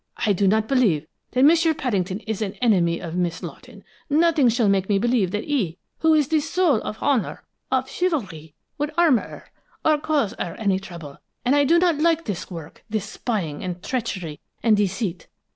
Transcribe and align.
I 0.25 0.33
do 0.33 0.47
not 0.47 0.67
believe 0.67 1.05
that 1.33 1.45
M'sieu 1.45 1.75
Paddington 1.75 2.21
is 2.21 2.41
an 2.41 2.55
enemy 2.55 2.99
of 2.99 3.15
Miss 3.15 3.43
Lawton; 3.43 3.83
nothing 4.09 4.49
shall 4.49 4.67
make 4.67 4.89
me 4.89 4.97
believe 4.97 5.29
that 5.29 5.43
he, 5.43 5.77
who 5.99 6.15
is 6.15 6.29
the 6.29 6.39
soul 6.39 6.77
of 6.81 6.97
honor, 7.01 7.43
of 7.71 7.87
chivalry, 7.87 8.55
would 8.79 8.89
harm 8.97 9.17
her, 9.19 9.51
or 9.85 9.99
cause 9.99 10.33
her 10.39 10.55
any 10.57 10.79
trouble, 10.79 11.19
and 11.45 11.55
I 11.55 11.65
do 11.65 11.77
not 11.77 11.99
like 11.99 12.25
this 12.25 12.49
work, 12.49 12.83
this 12.89 13.05
spying 13.07 13.63
and 13.63 13.83
treachery 13.83 14.39
and 14.63 14.75
deceit! 14.75 15.27